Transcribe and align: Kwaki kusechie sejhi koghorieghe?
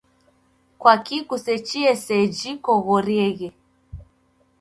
Kwaki 0.79 1.17
kusechie 1.29 1.91
sejhi 2.05 2.51
koghorieghe? 2.63 3.47